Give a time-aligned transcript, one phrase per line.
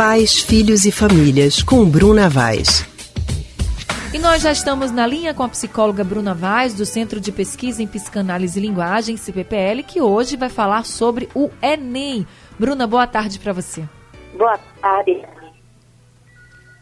[0.00, 2.86] Pais, Filhos e Famílias, com Bruna Vaz.
[4.14, 7.82] E nós já estamos na linha com a psicóloga Bruna Vaz, do Centro de Pesquisa
[7.82, 12.26] em Psicanálise e Linguagem, CPPL, que hoje vai falar sobre o Enem.
[12.58, 13.86] Bruna, boa tarde para você.
[14.38, 15.22] Boa tarde.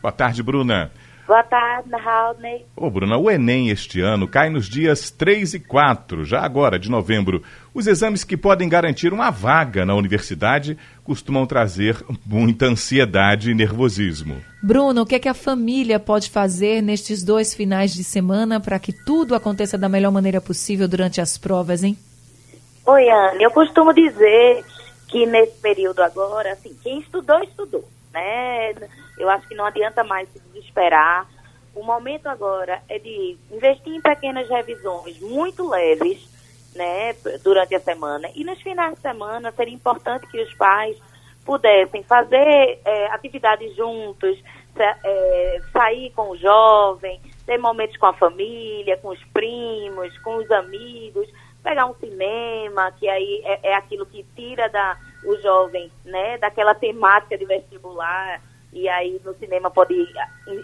[0.01, 0.93] Boa tarde, Bruna.
[1.29, 2.65] Boa tarde, Raulney.
[2.75, 6.91] Ô, Bruna, o Enem este ano cai nos dias 3 e 4, já agora, de
[6.91, 7.43] novembro.
[7.75, 14.43] Os exames que podem garantir uma vaga na universidade costumam trazer muita ansiedade e nervosismo.
[14.63, 18.79] Bruno, o que, é que a família pode fazer nestes dois finais de semana para
[18.79, 21.99] que tudo aconteça da melhor maneira possível durante as provas, hein?
[22.87, 23.43] Oi, Anne.
[23.43, 24.65] Eu costumo dizer
[25.07, 28.73] que nesse período agora, assim, quem estudou, estudou, né?
[29.19, 31.27] Eu acho que não adianta mais se desesperar.
[31.75, 36.29] O momento agora é de investir em pequenas revisões muito leves,
[36.75, 38.29] né, durante a semana.
[38.35, 40.97] E nos finais de semana seria importante que os pais
[41.45, 44.39] pudessem fazer é, atividades juntos,
[44.77, 50.51] é, sair com o jovem, ter momentos com a família, com os primos, com os
[50.51, 51.29] amigos,
[51.63, 56.75] pegar um cinema, que aí é, é aquilo que tira da, o jovem, né, daquela
[56.75, 58.41] temática de vestibular
[58.73, 59.95] e aí no cinema pode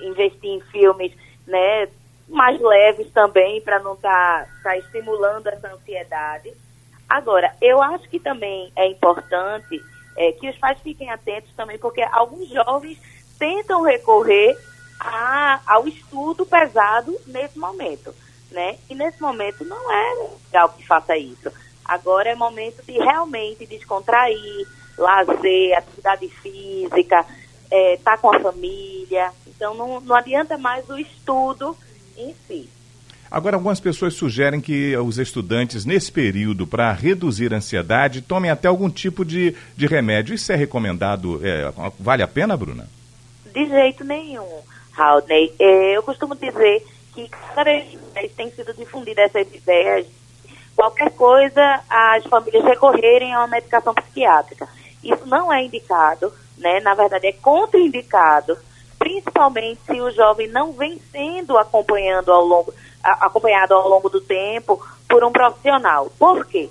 [0.02, 1.12] investir em filmes,
[1.46, 1.88] né,
[2.28, 6.52] mais leves também para não estar tá, tá estimulando essa ansiedade.
[7.08, 9.82] Agora, eu acho que também é importante
[10.16, 12.98] é, que os pais fiquem atentos também, porque alguns jovens
[13.38, 14.56] tentam recorrer
[14.98, 18.14] a, ao estudo pesado nesse momento,
[18.50, 18.78] né?
[18.88, 21.50] E nesse momento não é legal que faça isso.
[21.84, 27.26] Agora é momento de realmente descontrair, lazer, atividade física,
[27.64, 29.30] estar é, tá com a família.
[29.46, 31.76] Então não, não adianta mais o estudo
[32.16, 32.68] em si.
[33.30, 38.68] Agora, algumas pessoas sugerem que os estudantes, nesse período, para reduzir a ansiedade, tomem até
[38.68, 40.34] algum tipo de, de remédio.
[40.34, 41.40] Isso é recomendado?
[41.44, 42.88] É, vale a pena, Bruna?
[43.52, 44.60] De jeito nenhum,
[44.92, 45.52] Raudney.
[45.58, 47.98] É, eu costumo dizer que cada vez
[48.36, 50.06] tem sido difundida essas ideias.
[50.76, 54.68] Qualquer coisa, as famílias recorrerem a uma medicação psiquiátrica.
[55.02, 56.80] Isso não é indicado né?
[56.80, 58.56] Na verdade, é contraindicado,
[58.98, 62.72] principalmente se o jovem não vem sendo acompanhando ao longo,
[63.02, 66.10] acompanhado ao longo do tempo por um profissional.
[66.18, 66.70] Por quê?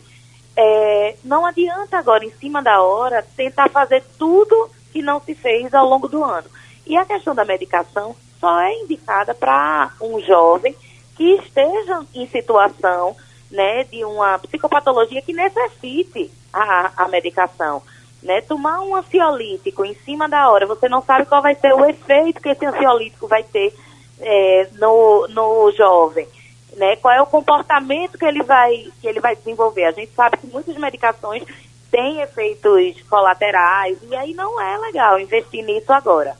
[0.55, 5.73] É, não adianta agora, em cima da hora, tentar fazer tudo que não se fez
[5.73, 6.47] ao longo do ano.
[6.85, 10.75] E a questão da medicação só é indicada para um jovem
[11.15, 13.15] que esteja em situação
[13.49, 17.81] né, de uma psicopatologia que necessite a, a medicação
[18.23, 18.41] né?
[18.41, 22.41] Tomar um ansiolítico em cima da hora, você não sabe qual vai ser o efeito
[22.41, 23.73] que esse ansiolítico vai ter
[24.19, 26.27] é, no, no jovem,
[26.75, 26.95] né?
[26.95, 29.85] Qual é o comportamento que ele vai que ele vai desenvolver?
[29.85, 31.43] A gente sabe que muitas medicações
[31.91, 36.35] têm efeitos colaterais e aí não é legal investir nisso agora.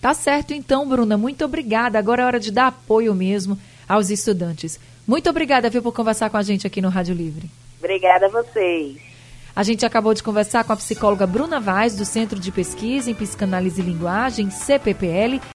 [0.00, 1.16] Tá certo então, Bruna.
[1.16, 1.98] Muito obrigada.
[1.98, 3.56] Agora é hora de dar apoio mesmo
[3.88, 4.80] aos estudantes.
[5.06, 7.48] Muito obrigada, viu, por conversar com a gente aqui no Rádio Livre.
[7.78, 9.11] Obrigada a vocês.
[9.54, 13.14] A gente acabou de conversar com a psicóloga Bruna Vaz, do Centro de Pesquisa em
[13.14, 15.42] Psicanálise e Linguagem, CPPL,